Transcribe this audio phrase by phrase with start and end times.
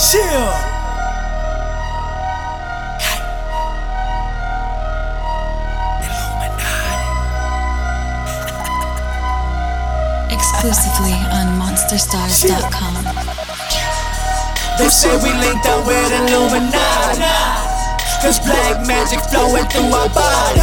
[0.00, 0.48] Chill.
[10.32, 13.04] Exclusively on MonsterStars.com.
[14.78, 17.20] They say we linked up with Illuminati.
[18.22, 20.60] Cause black magic flowing through our body.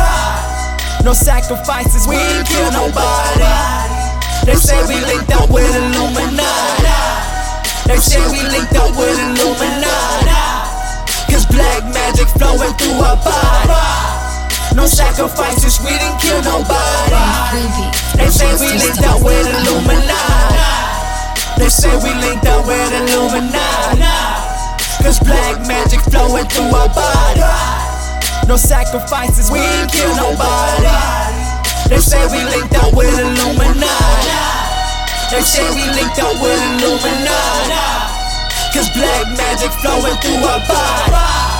[1.05, 3.45] No sacrifices, we ain't kill nobody.
[4.45, 6.88] They say we linked up with Illuminati.
[7.88, 9.07] They say we linked up with
[12.47, 13.75] flowing through our body.
[14.75, 17.19] No sacrifices, we didn't kill nobody.
[18.15, 20.55] They say we linked up with Illuminati.
[21.57, 24.00] They say we linked up with Illuminati.
[25.04, 27.43] Cause black magic flowing through our body.
[28.47, 30.88] No sacrifices, we didn't kill nobody.
[31.89, 34.39] They say we linked up with Illuminati.
[35.31, 37.75] They say we linked up with Illuminati.
[38.72, 41.56] Cause black magic flowing through our body.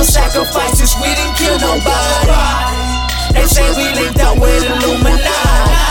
[0.00, 2.32] No sacrifices, we didn't kill nobody.
[3.34, 5.89] They say we linked up with Illuminati.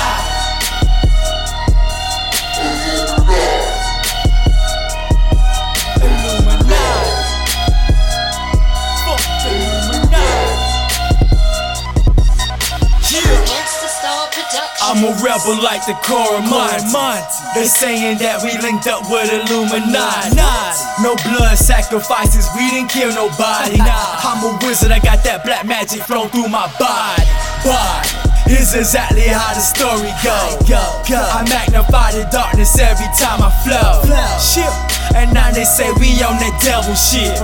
[14.89, 15.93] I'm a rebel like the
[16.49, 16.81] Monty.
[17.53, 20.33] They saying that we linked up with Illuminati.
[21.05, 23.77] No blood sacrifices, we didn't kill nobody.
[24.25, 27.21] I'm a wizard, I got that black magic flowing through my body.
[27.61, 28.01] But
[28.49, 30.57] here's exactly how the story goes.
[31.21, 34.01] I magnify the darkness every time I flow.
[35.13, 37.37] And now they say we on that devil shit.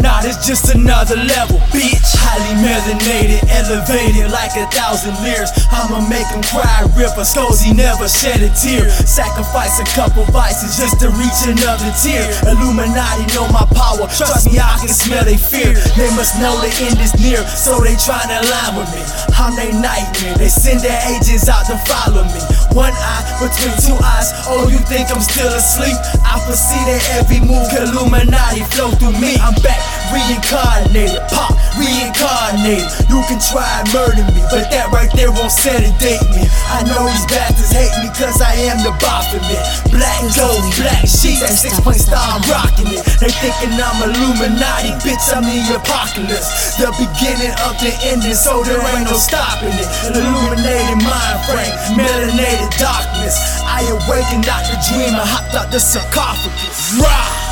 [0.00, 2.02] Nah, this just another level, bitch.
[2.18, 5.50] Highly melanated, elevated like a thousand years.
[5.70, 7.24] I'ma make him cry, rip a
[7.60, 8.90] he never shed a tear.
[8.90, 12.24] Sacrifice a couple vices just to reach another tier.
[12.48, 15.76] Illuminati know my power, trust me, I can smell they fear.
[15.94, 19.02] They must know the end is near, so they tryna align with me.
[19.36, 22.40] I'm they nightmare, they send their agents out to follow me.
[22.72, 25.94] One eye between two eyes, oh, you think I'm still asleep?
[26.24, 29.36] I foresee their every move, Illuminati flow through me.
[29.38, 29.83] I'm back,
[30.14, 32.86] reincarnated, pop, reincarnated.
[33.10, 36.46] You can try and murder me, but that right there won't sedate me.
[36.70, 39.62] I know these bastards hate me cause I am the Baphomet.
[39.90, 43.02] Black gold, black sheep, that six point star, I'm rocking it.
[43.18, 46.78] They thinking I'm Illuminati, bitch, I'm the apocalypse.
[46.78, 49.88] The beginning of the ending, so there ain't no stopping it.
[50.06, 53.34] An illuminated mind frame, melanated darkness.
[53.66, 57.02] I awakened out the dream and hopped out the sarcophagus.
[57.02, 57.43] Rah!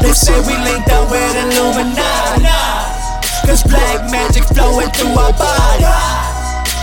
[0.00, 2.46] They say we linked up with Illuminati.
[3.46, 5.84] Cause black magic flowing through our body.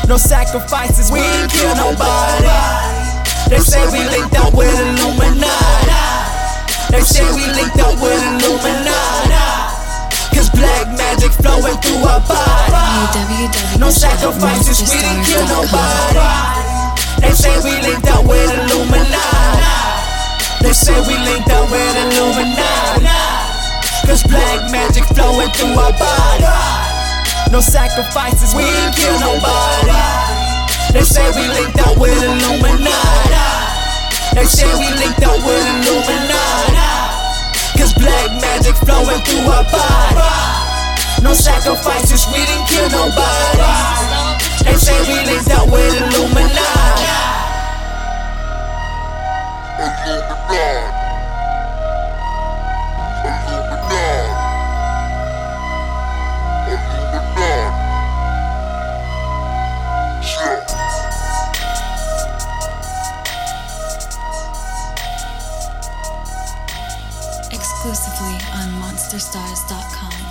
[0.08, 2.46] No sacrifices, we ain't kill nobody.
[3.50, 5.94] They say we linked up with Illuminati.
[6.92, 9.30] They say we linked up with Illuminati.
[10.34, 13.80] Cause black magic flowing through our body.
[13.80, 16.20] No sacrifices, we didn't kill nobody.
[17.22, 19.64] They say we linked up with Illuminati.
[20.62, 22.95] They say we linked up with Illuminati.
[24.16, 26.48] Cause black magic flowing through our body.
[27.52, 29.92] No sacrifices, we ain't kill nobody.
[30.96, 33.44] They say we linked up with Illuminati.
[34.32, 36.80] They say we linked up with Illuminati.
[37.76, 41.20] Cause black magic flowing through our body.
[41.22, 43.68] No sacrifices, we didn't kill nobody.
[44.64, 45.92] They say we linked up with.
[45.92, 47.15] Illuminati.
[67.88, 70.25] Exclusively on MonsterStars.com.